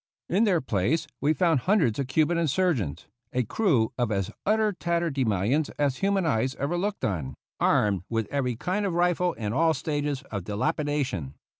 [0.27, 5.69] In their place we found hundreds of Cuban insurgents, a crew of as utter tatterdemalions
[5.77, 10.23] as human eyes ever looked on, armed with every kind of rifle in all stages
[10.31, 11.35] of dilapidation.